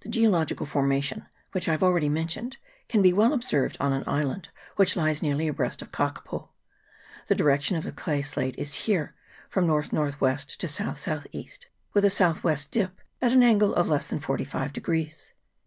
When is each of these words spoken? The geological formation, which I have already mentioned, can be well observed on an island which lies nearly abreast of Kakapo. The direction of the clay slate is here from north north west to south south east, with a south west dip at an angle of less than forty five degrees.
The 0.00 0.10
geological 0.10 0.66
formation, 0.66 1.28
which 1.52 1.66
I 1.66 1.70
have 1.72 1.82
already 1.82 2.10
mentioned, 2.10 2.58
can 2.90 3.00
be 3.00 3.10
well 3.14 3.32
observed 3.32 3.78
on 3.80 3.90
an 3.94 4.04
island 4.06 4.50
which 4.76 4.96
lies 4.96 5.22
nearly 5.22 5.48
abreast 5.48 5.80
of 5.80 5.90
Kakapo. 5.90 6.50
The 7.28 7.34
direction 7.34 7.78
of 7.78 7.84
the 7.84 7.90
clay 7.92 8.20
slate 8.20 8.58
is 8.58 8.74
here 8.84 9.14
from 9.48 9.66
north 9.66 9.90
north 9.90 10.20
west 10.20 10.60
to 10.60 10.68
south 10.68 10.98
south 10.98 11.26
east, 11.32 11.68
with 11.94 12.04
a 12.04 12.10
south 12.10 12.44
west 12.44 12.70
dip 12.70 13.00
at 13.22 13.32
an 13.32 13.42
angle 13.42 13.74
of 13.74 13.88
less 13.88 14.08
than 14.08 14.20
forty 14.20 14.44
five 14.44 14.74
degrees. 14.74 15.32